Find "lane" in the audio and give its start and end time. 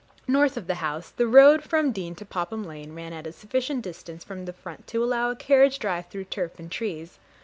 2.65-2.95